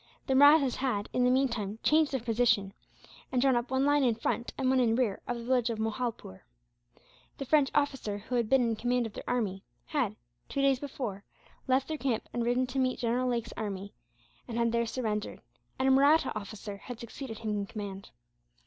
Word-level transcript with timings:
The 0.25 0.33
Mahrattas 0.33 0.77
had, 0.77 1.09
in 1.13 1.23
the 1.25 1.29
meantime, 1.29 1.77
changed 1.83 2.11
their 2.11 2.19
position; 2.19 2.73
and 3.31 3.39
drawn 3.39 3.55
up 3.55 3.69
one 3.69 3.85
line 3.85 4.03
in 4.03 4.15
front 4.15 4.51
and 4.57 4.67
one 4.67 4.79
in 4.79 4.95
rear 4.95 5.21
of 5.27 5.37
the 5.37 5.43
village 5.43 5.69
of 5.69 5.77
Mohaulpore. 5.77 6.41
The 7.37 7.45
French 7.45 7.69
officer 7.75 8.17
who 8.17 8.33
had 8.33 8.49
been 8.49 8.63
in 8.63 8.75
command 8.75 9.05
of 9.05 9.13
their 9.13 9.29
army 9.29 9.63
had, 9.85 10.15
two 10.49 10.63
days 10.63 10.79
before, 10.79 11.23
left 11.67 11.87
their 11.87 11.99
camp 11.99 12.27
and 12.33 12.43
ridden 12.43 12.65
to 12.65 12.79
meet 12.79 12.97
General 12.97 13.29
Lake's 13.29 13.53
army; 13.55 13.93
and 14.47 14.57
had 14.57 14.71
there 14.71 14.87
surrendered, 14.87 15.39
and 15.77 15.87
a 15.87 15.91
Mahratta 15.91 16.31
officer 16.35 16.77
had 16.77 16.99
succeeded 16.99 17.37
him 17.37 17.51
in 17.51 17.67
command. 17.67 18.09